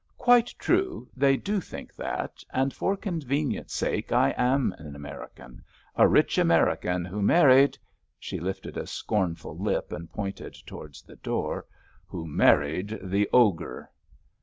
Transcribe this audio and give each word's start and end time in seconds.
"Quite 0.17 0.55
true—they 0.57 1.37
do 1.37 1.61
think 1.61 1.95
that, 1.95 2.43
and 2.51 2.73
for 2.73 2.97
convenience 2.97 3.75
sake 3.75 4.11
I 4.11 4.33
am 4.35 4.73
an 4.79 4.95
American—a 4.95 6.07
rich 6.07 6.39
American 6.39 7.05
who 7.05 7.21
married"—she 7.21 8.39
lifted 8.39 8.77
a 8.77 8.87
scornful 8.87 9.55
lip 9.59 9.91
and 9.91 10.11
pointed 10.11 10.55
towards 10.65 11.03
the 11.03 11.17
door—"who 11.17 12.25
married 12.25 12.97
the 13.03 13.29
Ogre." 13.31 13.91